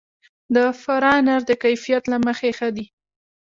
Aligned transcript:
د 0.55 0.57
فراه 0.81 1.17
انار 1.21 1.41
د 1.49 1.51
کیفیت 1.63 2.03
له 2.11 2.17
مخې 2.27 2.49
ښه 2.57 2.69
دي. 2.75 2.85